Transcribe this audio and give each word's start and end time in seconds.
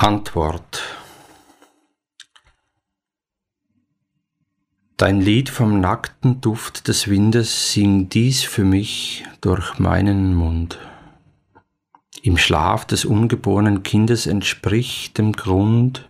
Antwort 0.00 0.80
Dein 4.96 5.20
Lied 5.20 5.48
vom 5.48 5.80
nackten 5.80 6.40
Duft 6.40 6.86
des 6.86 7.08
Windes 7.08 7.72
sing 7.72 8.08
dies 8.08 8.44
für 8.44 8.62
mich 8.62 9.24
durch 9.40 9.80
meinen 9.80 10.36
Mund. 10.36 10.78
Im 12.22 12.36
Schlaf 12.38 12.84
des 12.84 13.04
ungeborenen 13.04 13.82
Kindes 13.82 14.28
entspricht 14.28 15.18
dem 15.18 15.32
Grund 15.32 16.08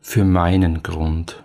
für 0.00 0.24
meinen 0.24 0.82
Grund. 0.82 1.44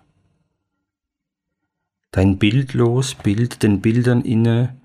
Dein 2.11 2.37
bildlos 2.37 3.13
Bild 3.13 3.61
den 3.61 3.81
Bildern 3.81 4.21
inne, 4.21 4.77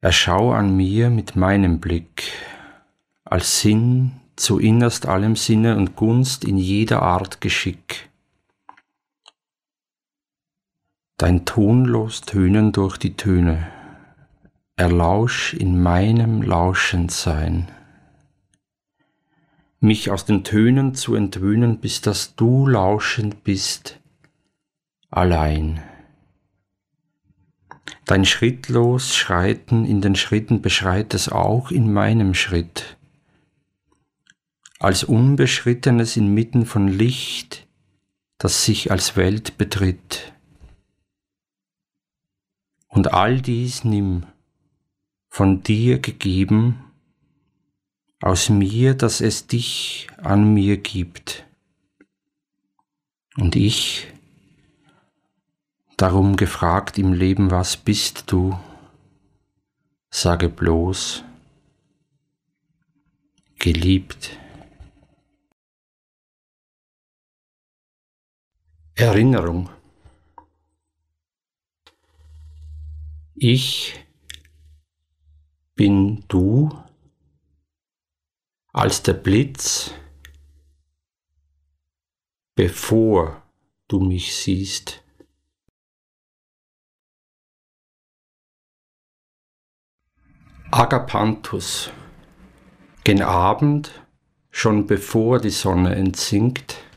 erschau 0.00 0.50
an 0.50 0.76
mir 0.76 1.10
mit 1.10 1.36
meinem 1.36 1.78
Blick, 1.78 2.32
als 3.22 3.60
Sinn 3.60 4.19
zu 4.40 4.58
innerst 4.58 5.06
allem 5.06 5.36
Sinne 5.36 5.76
und 5.76 5.96
Gunst 5.96 6.44
in 6.44 6.56
jeder 6.56 7.02
Art 7.02 7.40
Geschick. 7.42 8.08
Dein 11.18 11.44
tonlos 11.44 12.22
Tönen 12.22 12.72
durch 12.72 12.96
die 12.96 13.14
Töne, 13.16 13.70
erlausch 14.76 15.52
in 15.52 15.82
meinem 15.82 16.40
Lauschendsein. 16.40 17.68
Mich 19.80 20.10
aus 20.10 20.24
den 20.24 20.42
Tönen 20.42 20.94
zu 20.94 21.14
entwöhnen, 21.14 21.78
bis 21.78 22.00
dass 22.00 22.34
du 22.34 22.66
lauschend 22.66 23.44
bist, 23.44 24.00
allein. 25.10 25.82
Dein 28.06 28.24
schrittlos 28.24 29.14
Schreiten 29.14 29.84
in 29.84 30.00
den 30.00 30.16
Schritten 30.16 30.62
beschreit 30.62 31.12
es 31.12 31.28
auch 31.28 31.70
in 31.70 31.92
meinem 31.92 32.32
Schritt 32.32 32.96
als 34.80 35.04
Unbeschrittenes 35.04 36.16
inmitten 36.16 36.64
von 36.64 36.88
Licht, 36.88 37.68
das 38.38 38.64
sich 38.64 38.90
als 38.90 39.14
Welt 39.14 39.58
betritt. 39.58 40.32
Und 42.88 43.12
all 43.12 43.42
dies 43.42 43.84
nimm, 43.84 44.24
von 45.28 45.62
dir 45.62 45.98
gegeben, 45.98 46.82
aus 48.22 48.48
mir, 48.48 48.94
dass 48.94 49.20
es 49.20 49.46
dich 49.46 50.08
an 50.16 50.54
mir 50.54 50.78
gibt. 50.78 51.44
Und 53.36 53.56
ich, 53.56 54.08
darum 55.98 56.36
gefragt 56.36 56.96
im 56.98 57.12
Leben, 57.12 57.50
was 57.50 57.76
bist 57.76 58.32
du, 58.32 58.58
sage 60.10 60.48
bloß, 60.48 61.22
geliebt. 63.58 64.38
Erinnerung. 69.00 69.70
Ich 73.34 73.98
bin 75.74 76.22
du 76.28 76.68
als 78.74 79.02
der 79.02 79.14
Blitz, 79.14 79.94
bevor 82.54 83.42
du 83.88 84.00
mich 84.00 84.36
siehst. 84.36 85.02
Agapanthus, 90.70 91.90
gen 93.04 93.22
Abend, 93.22 94.04
schon 94.50 94.86
bevor 94.86 95.40
die 95.40 95.48
Sonne 95.48 95.94
entsinkt, 95.94 96.89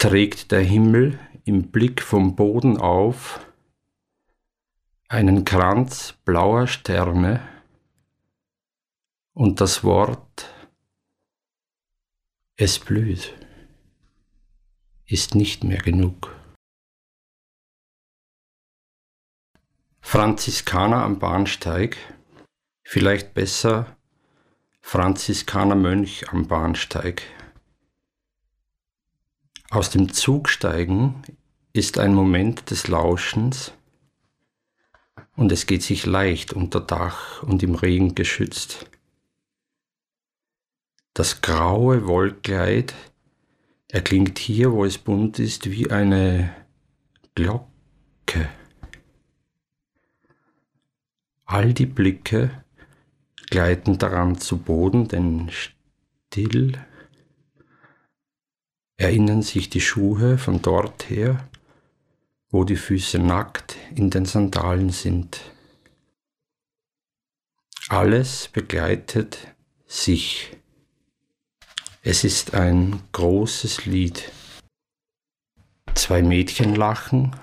trägt 0.00 0.50
der 0.50 0.62
Himmel 0.62 1.18
im 1.44 1.70
Blick 1.70 2.00
vom 2.00 2.34
Boden 2.34 2.78
auf 2.78 3.46
einen 5.08 5.44
Kranz 5.44 6.14
blauer 6.24 6.66
Sterne 6.66 7.46
und 9.34 9.60
das 9.60 9.84
Wort 9.84 10.54
es 12.56 12.78
blüht 12.78 13.34
ist 15.04 15.34
nicht 15.34 15.64
mehr 15.64 15.82
genug. 15.82 16.34
Franziskaner 20.00 21.02
am 21.02 21.18
Bahnsteig, 21.18 21.98
vielleicht 22.84 23.34
besser 23.34 23.96
Franziskaner 24.80 25.74
Mönch 25.74 26.30
am 26.30 26.48
Bahnsteig. 26.48 27.22
Aus 29.70 29.88
dem 29.88 30.12
Zug 30.12 30.48
steigen 30.48 31.22
ist 31.72 31.96
ein 31.96 32.12
Moment 32.12 32.72
des 32.72 32.88
Lauschens 32.88 33.72
und 35.36 35.52
es 35.52 35.66
geht 35.66 35.84
sich 35.84 36.06
leicht 36.06 36.52
unter 36.52 36.80
Dach 36.80 37.44
und 37.44 37.62
im 37.62 37.76
Regen 37.76 38.16
geschützt. 38.16 38.90
Das 41.14 41.40
graue 41.40 42.08
Wollkleid 42.08 42.94
erklingt 43.86 44.40
hier, 44.40 44.72
wo 44.72 44.84
es 44.84 44.98
bunt 44.98 45.38
ist, 45.38 45.70
wie 45.70 45.88
eine 45.88 46.52
Glocke. 47.36 48.48
All 51.44 51.72
die 51.74 51.86
Blicke 51.86 52.64
gleiten 53.50 53.98
daran 53.98 54.38
zu 54.38 54.58
Boden, 54.58 55.06
denn 55.06 55.48
still 55.50 56.72
erinnern 59.00 59.40
sich 59.40 59.70
die 59.70 59.80
Schuhe 59.80 60.36
von 60.36 60.60
dort 60.60 61.08
her, 61.08 61.48
wo 62.50 62.64
die 62.64 62.76
Füße 62.76 63.18
nackt 63.18 63.76
in 63.94 64.10
den 64.10 64.26
Sandalen 64.26 64.90
sind. 64.90 65.40
Alles 67.88 68.48
begleitet 68.48 69.38
sich. 69.86 70.54
Es 72.02 72.24
ist 72.24 72.52
ein 72.52 73.02
großes 73.12 73.86
Lied. 73.86 74.30
Zwei 75.94 76.20
Mädchen 76.20 76.74
lachen, 76.74 77.34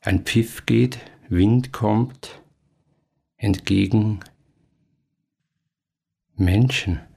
ein 0.00 0.24
Pfiff 0.24 0.64
geht, 0.64 0.98
Wind 1.28 1.74
kommt, 1.74 2.40
entgegen 3.36 4.20
Menschen. 6.36 7.07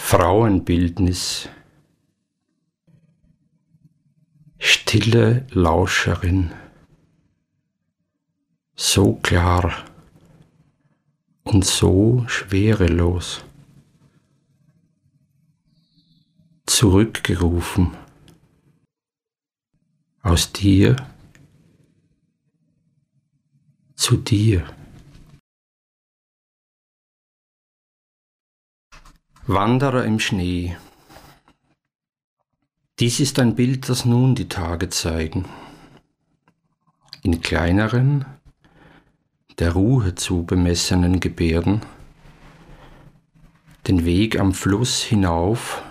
Frauenbildnis. 0.00 1.50
Stille 4.58 5.46
Lauscherin. 5.50 6.52
So 8.74 9.16
klar 9.16 9.84
und 11.44 11.66
so 11.66 12.24
schwerelos. 12.26 13.44
Zurückgerufen 16.64 17.94
aus 20.22 20.52
dir 20.52 20.96
zu 23.94 24.16
dir. 24.16 24.64
Wanderer 29.50 30.04
im 30.04 30.20
Schnee. 30.20 30.76
Dies 32.98 33.18
ist 33.18 33.38
ein 33.38 33.54
Bild, 33.54 33.88
das 33.88 34.04
nun 34.04 34.34
die 34.34 34.46
Tage 34.46 34.90
zeigen. 34.90 35.46
In 37.22 37.40
kleineren, 37.40 38.26
der 39.58 39.72
Ruhe 39.72 40.14
zu 40.14 40.42
bemessenen 40.42 41.18
Gebärden, 41.18 41.80
den 43.86 44.04
Weg 44.04 44.38
am 44.38 44.52
Fluss 44.52 45.00
hinauf, 45.02 45.82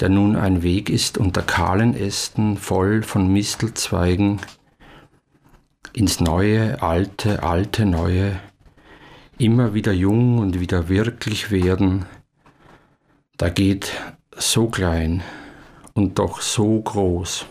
der 0.00 0.10
nun 0.10 0.36
ein 0.36 0.62
Weg 0.62 0.90
ist 0.90 1.16
unter 1.16 1.40
kahlen 1.40 1.96
Ästen 1.96 2.58
voll 2.58 3.02
von 3.02 3.32
Mistelzweigen, 3.32 4.42
ins 5.94 6.20
neue, 6.20 6.82
alte, 6.82 7.42
alte, 7.42 7.86
neue, 7.86 8.38
immer 9.38 9.72
wieder 9.72 9.92
jung 9.92 10.36
und 10.36 10.60
wieder 10.60 10.90
wirklich 10.90 11.50
werden, 11.50 12.04
da 13.36 13.48
geht 13.48 13.92
so 14.36 14.68
klein 14.68 15.22
und 15.94 16.18
doch 16.18 16.40
so 16.40 16.80
groß, 16.80 17.46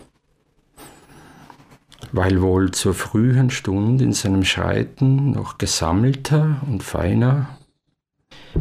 weil 2.12 2.40
wohl 2.42 2.70
zur 2.70 2.94
frühen 2.94 3.50
Stund 3.50 4.00
in 4.00 4.12
seinem 4.12 4.44
Schreiten 4.44 5.32
noch 5.32 5.58
gesammelter 5.58 6.56
und 6.66 6.82
feiner, 6.82 7.58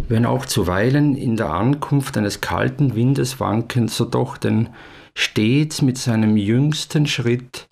wenn 0.07 0.25
auch 0.25 0.45
zuweilen 0.45 1.15
in 1.15 1.37
der 1.37 1.51
Ankunft 1.51 2.17
eines 2.17 2.41
kalten 2.41 2.95
Windes 2.95 3.39
wankend, 3.39 3.91
so 3.91 4.05
doch 4.05 4.37
denn 4.37 4.69
stets 5.15 5.81
mit 5.81 5.97
seinem 5.97 6.35
jüngsten 6.35 7.05
Schritt 7.07 7.67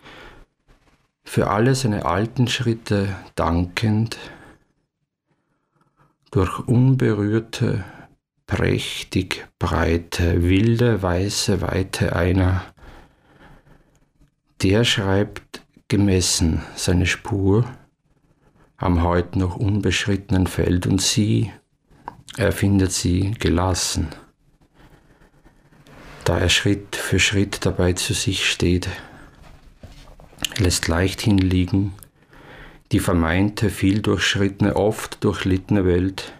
für 1.23 1.49
alle 1.49 1.75
seine 1.75 2.05
alten 2.05 2.47
Schritte 2.47 3.15
dankend 3.35 4.17
durch 6.29 6.59
unberührte, 6.59 7.83
prächtig 8.51 9.47
breite, 9.59 10.43
wilde, 10.43 11.01
weiße 11.01 11.61
Weite 11.61 12.13
einer, 12.17 12.65
der 14.61 14.83
schreibt 14.83 15.61
gemessen 15.87 16.61
seine 16.75 17.05
Spur 17.05 17.63
am 18.75 19.03
heut 19.03 19.37
noch 19.37 19.55
unbeschrittenen 19.55 20.47
Feld 20.47 20.85
und 20.85 21.01
sie, 21.01 21.49
er 22.35 22.51
findet 22.51 22.91
sie 22.91 23.31
gelassen, 23.39 24.09
da 26.25 26.37
er 26.37 26.49
Schritt 26.49 26.97
für 26.97 27.19
Schritt 27.19 27.65
dabei 27.65 27.93
zu 27.93 28.13
sich 28.13 28.51
steht, 28.51 28.89
lässt 30.57 30.89
leicht 30.89 31.21
hinliegen, 31.21 31.93
die 32.91 32.99
vermeinte, 32.99 33.69
viel 33.69 34.01
durchschrittene, 34.01 34.75
oft 34.75 35.23
durchlittene 35.23 35.85
Welt 35.85 36.33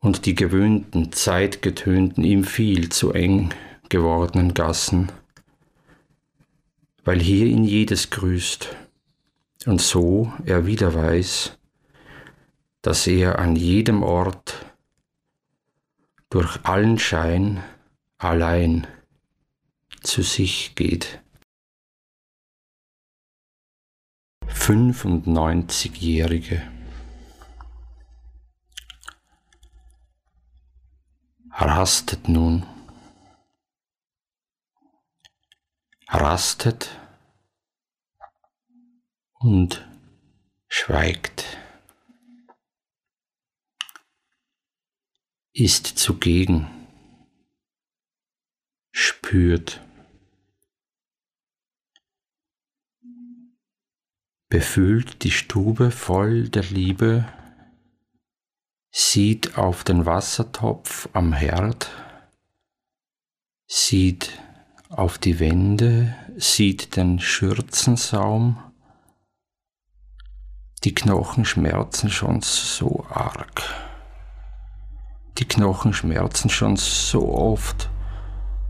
und 0.00 0.26
die 0.26 0.34
gewöhnten, 0.34 1.12
zeitgetönten, 1.12 2.24
ihm 2.24 2.44
viel 2.44 2.90
zu 2.90 3.12
eng 3.12 3.54
gewordenen 3.88 4.54
Gassen, 4.54 5.10
weil 7.04 7.20
hier 7.20 7.46
ihn 7.46 7.64
jedes 7.64 8.10
grüßt 8.10 8.76
und 9.66 9.80
so 9.80 10.32
er 10.44 10.66
wieder 10.66 10.94
weiß, 10.94 11.58
dass 12.82 13.06
er 13.06 13.38
an 13.38 13.56
jedem 13.56 14.02
Ort 14.02 14.66
durch 16.30 16.64
allen 16.64 16.98
Schein 16.98 17.62
allein 18.18 18.86
zu 20.02 20.22
sich 20.22 20.74
geht. 20.74 21.22
95-Jährige 24.46 26.62
rastet 31.60 32.28
nun, 32.28 32.64
rastet 36.06 36.88
und 39.32 39.84
schweigt, 40.68 41.58
ist 45.52 45.86
zugegen, 45.98 46.70
spürt, 48.92 49.80
befühlt 54.48 55.24
die 55.24 55.32
Stube 55.32 55.90
voll 55.90 56.48
der 56.48 56.62
Liebe, 56.62 57.26
sieht 58.90 59.58
auf 59.58 59.84
den 59.84 60.06
Wassertopf 60.06 61.08
am 61.12 61.32
Herd, 61.32 61.90
sieht 63.66 64.30
auf 64.88 65.18
die 65.18 65.38
Wände, 65.40 66.14
sieht 66.36 66.96
den 66.96 67.20
Schürzensaum, 67.20 68.58
die 70.84 70.94
Knochen 70.94 71.44
schmerzen 71.44 72.08
schon 72.08 72.40
so 72.40 73.04
arg. 73.10 73.62
Die 75.38 75.44
Knochen 75.44 75.92
schmerzen 75.92 76.50
schon 76.50 76.76
so 76.76 77.32
oft. 77.34 77.90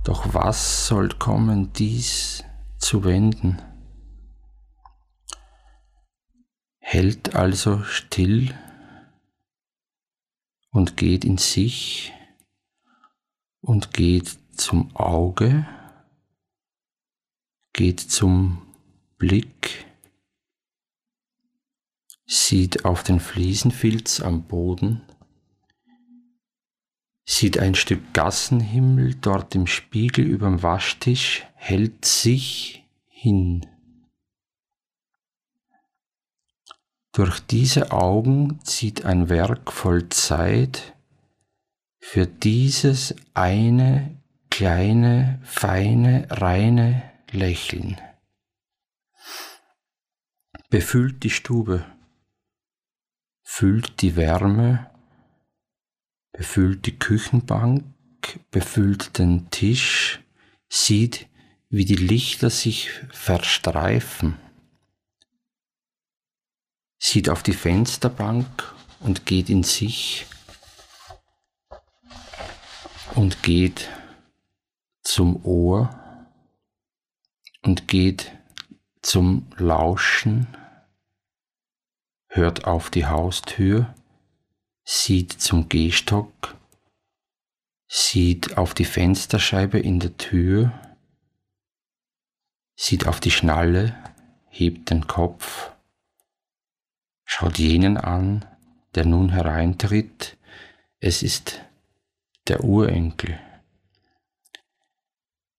Doch 0.04 0.32
was 0.32 0.86
soll 0.86 1.10
kommen, 1.10 1.72
dies 1.74 2.44
zu 2.78 3.04
wenden? 3.04 3.60
Hält 6.78 7.36
also 7.36 7.82
still 7.82 8.54
und 10.70 10.96
geht 10.96 11.24
in 11.24 11.38
sich 11.38 12.12
und 13.60 13.92
geht 13.92 14.38
zum 14.56 14.94
Auge, 14.96 15.66
geht 17.72 18.00
zum 18.00 18.62
Blick, 19.18 19.86
sieht 22.26 22.84
auf 22.84 23.02
den 23.02 23.20
Fliesenfilz 23.20 24.20
am 24.20 24.44
Boden, 24.44 25.02
sieht 27.24 27.58
ein 27.58 27.74
Stück 27.74 28.14
Gassenhimmel 28.14 29.14
dort 29.16 29.54
im 29.54 29.66
Spiegel 29.66 30.24
überm 30.26 30.62
Waschtisch, 30.62 31.46
hält 31.54 32.04
sich 32.04 32.84
hin. 33.06 33.66
Durch 37.12 37.40
diese 37.40 37.90
Augen 37.90 38.60
zieht 38.64 39.04
ein 39.04 39.28
Werk 39.28 39.72
voll 39.72 40.08
Zeit 40.08 40.94
für 41.98 42.26
dieses 42.26 43.14
eine 43.34 44.16
kleine, 44.50 45.40
feine, 45.44 46.26
reine 46.30 47.02
Lächeln. 47.30 48.00
Befüllt 50.70 51.22
die 51.24 51.30
Stube 51.30 51.84
füllt 53.58 54.02
die 54.02 54.14
Wärme, 54.14 54.88
befüllt 56.30 56.86
die 56.86 56.96
Küchenbank, 56.96 57.82
befüllt 58.52 59.18
den 59.18 59.50
Tisch, 59.50 60.20
sieht, 60.68 61.26
wie 61.68 61.84
die 61.84 61.96
Lichter 61.96 62.50
sich 62.50 62.90
verstreifen, 63.10 64.38
sieht 66.98 67.28
auf 67.28 67.42
die 67.42 67.52
Fensterbank 67.52 68.74
und 69.00 69.26
geht 69.26 69.50
in 69.50 69.62
sich 69.62 70.26
und 73.14 73.42
geht 73.42 73.88
zum 75.02 75.44
Ohr 75.44 75.90
und 77.62 77.88
geht 77.88 78.32
zum 79.02 79.46
Lauschen 79.56 80.46
hört 82.28 82.66
auf 82.66 82.90
die 82.90 83.06
Haustür, 83.06 83.94
sieht 84.84 85.32
zum 85.32 85.68
Gehstock, 85.68 86.56
sieht 87.88 88.56
auf 88.56 88.74
die 88.74 88.84
Fensterscheibe 88.84 89.78
in 89.78 89.98
der 89.98 90.16
Tür, 90.16 90.72
sieht 92.76 93.06
auf 93.06 93.20
die 93.20 93.30
Schnalle, 93.30 93.96
hebt 94.48 94.90
den 94.90 95.06
Kopf, 95.06 95.72
schaut 97.28 97.58
jenen 97.58 97.98
an, 97.98 98.46
der 98.94 99.04
nun 99.04 99.28
hereintritt, 99.28 100.38
es 100.98 101.22
ist 101.22 101.60
der 102.48 102.64
Urenkel, 102.64 103.38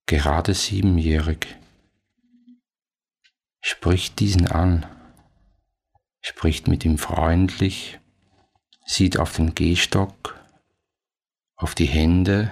gerade 0.07 0.55
siebenjährig, 0.55 1.55
spricht 3.61 4.19
diesen 4.19 4.47
an, 4.47 4.87
spricht 6.21 6.67
mit 6.67 6.83
ihm 6.85 6.97
freundlich, 6.97 7.99
sieht 8.83 9.19
auf 9.19 9.35
den 9.35 9.53
Gehstock, 9.53 10.43
auf 11.55 11.75
die 11.75 11.85
Hände, 11.85 12.51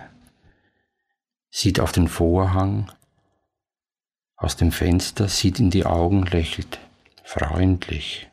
sieht 1.50 1.80
auf 1.80 1.92
den 1.92 2.08
Vorhang, 2.08 2.92
aus 4.36 4.58
dem 4.58 4.72
Fenster, 4.72 5.28
sieht 5.28 5.60
in 5.60 5.72
die 5.72 5.88
Augen, 5.88 6.28
lächelt 6.28 6.78
freundlich, 7.24 8.30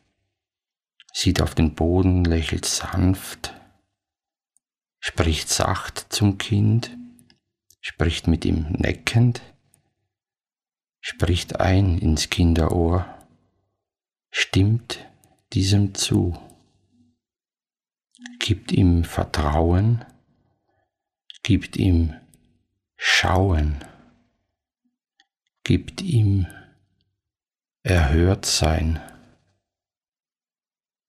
sieht 1.15 1.41
auf 1.41 1.55
den 1.55 1.75
Boden, 1.75 2.25
lächelt 2.25 2.65
sanft, 2.65 3.53
spricht 4.99 5.47
sacht 5.47 6.07
zum 6.09 6.37
Kind, 6.37 6.97
spricht 7.79 8.27
mit 8.27 8.43
ihm 8.43 8.67
neckend, 8.71 9.41
spricht 10.99 11.61
ein 11.61 11.97
ins 11.99 12.29
Kinderohr, 12.29 13.07
stimmt 14.29 15.07
diesem 15.53 15.95
zu, 15.95 16.37
gibt 18.39 18.73
ihm 18.73 19.05
Vertrauen, 19.05 20.03
gibt 21.43 21.77
ihm 21.77 22.13
Schauen, 22.97 23.77
gibt 25.63 26.01
ihm 26.01 26.45
erhört 27.83 28.45
sein, 28.45 28.99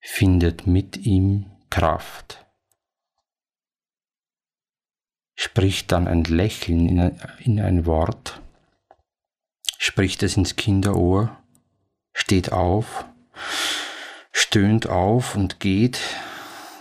findet 0.08 0.68
mit 0.68 0.96
ihm 0.98 1.50
Kraft, 1.68 2.46
spricht 5.34 5.90
dann 5.92 6.06
ein 6.06 6.22
Lächeln 6.22 7.12
in 7.40 7.60
ein 7.60 7.86
Wort, 7.86 8.40
spricht 9.78 10.22
es 10.22 10.36
ins 10.36 10.54
Kinderohr, 10.54 11.36
steht 12.14 12.52
auf, 12.52 13.04
stöhnt 14.32 14.88
auf 14.88 15.34
und 15.34 15.60
geht, 15.60 16.00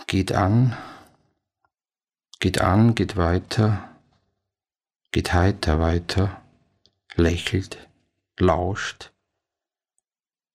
geht 0.06 0.32
an, 0.32 0.76
geht 2.38 2.60
an, 2.60 2.94
geht 2.94 3.16
weiter, 3.16 3.90
geht 5.10 5.34
heiter 5.34 5.80
weiter, 5.80 6.40
lächelt, 7.16 7.88
lauscht, 8.38 9.12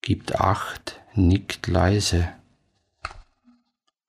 gibt 0.01 0.39
Acht, 0.39 1.01
nickt 1.13 1.67
leise, 1.67 2.33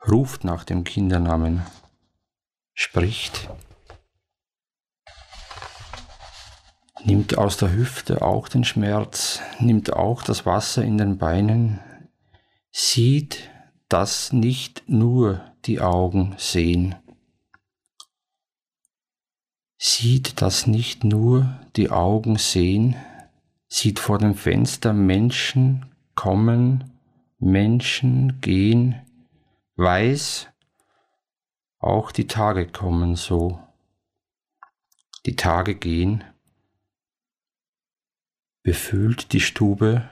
ruft 0.09 0.45
nach 0.45 0.65
dem 0.65 0.85
Kindernamen, 0.85 1.63
spricht, 2.75 3.49
nimmt 7.05 7.39
aus 7.39 7.57
der 7.57 7.73
Hüfte 7.73 8.23
auch 8.23 8.49
den 8.49 8.65
Schmerz, 8.65 9.41
nimmt 9.61 9.93
auch 9.93 10.23
das 10.23 10.47
Wasser 10.47 10.85
in 10.85 10.99
den 10.99 11.19
Beinen, 11.19 11.81
sieht, 12.71 13.51
dass 13.89 14.33
nicht 14.33 14.85
nur 14.89 15.41
die 15.65 15.81
Augen 15.81 16.35
sehen, 16.39 16.95
sieht, 19.79 20.41
dass 20.41 20.67
nicht 20.67 21.05
nur 21.05 21.61
die 21.77 21.91
Augen 21.91 22.37
sehen, 22.37 22.97
sieht 23.69 23.99
vor 23.99 24.19
dem 24.19 24.35
Fenster 24.35 24.93
Menschen 24.93 25.87
kommen, 26.15 26.99
Menschen 27.39 28.41
gehen, 28.41 29.01
weiß, 29.77 30.49
auch 31.79 32.13
die 32.13 32.27
Tage 32.27 32.67
kommen 32.67 33.17
so. 33.17 33.61
Die 35.27 35.37
Tage 35.37 35.75
gehen, 35.75 36.25
befühlt 38.63 39.33
die 39.33 39.41
Stube, 39.41 40.09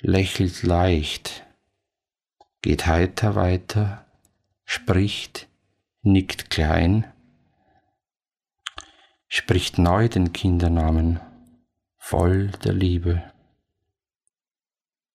lächelt 0.00 0.62
leicht, 0.62 1.46
geht 2.62 2.86
heiter 2.86 3.34
weiter, 3.34 4.06
spricht, 4.64 5.48
nickt 6.02 6.50
klein, 6.50 7.10
spricht 9.28 9.78
neu 9.78 10.08
den 10.08 10.32
Kindernamen, 10.32 11.20
voll 11.98 12.48
der 12.64 12.72
Liebe, 12.72 13.32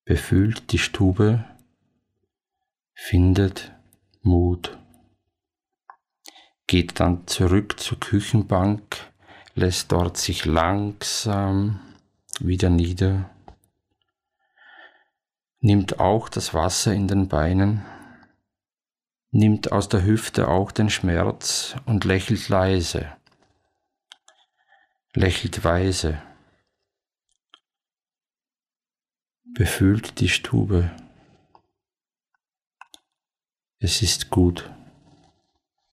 befühlt 0.04 0.72
die 0.72 0.80
Stube, 0.80 1.46
findet 3.04 3.74
Mut, 4.22 4.78
geht 6.68 7.00
dann 7.00 7.26
zurück 7.26 7.80
zur 7.80 8.00
Küchenbank, 8.00 8.96
lässt 9.56 9.92
dort 9.92 10.18
sich 10.18 10.46
langsam 10.46 11.80
wieder 12.40 12.70
nieder, 12.70 13.32
nimmt 15.62 16.00
auch 16.00 16.30
das 16.30 16.54
Wasser 16.54 16.94
in 16.94 17.08
den 17.08 17.28
Beinen, 17.28 17.84
nimmt 19.32 19.72
aus 19.72 19.90
der 19.90 20.06
Hüfte 20.06 20.48
auch 20.48 20.72
den 20.72 20.92
Schmerz 20.92 21.76
und 21.86 22.06
lächelt 22.06 22.50
leise, 22.50 23.12
lächelt 25.16 25.64
weise, 25.64 26.22
befühlt 29.56 30.20
die 30.20 30.30
Stube. 30.30 30.92
Es 33.84 34.04
ist 34.04 34.30
gut. 34.30 34.70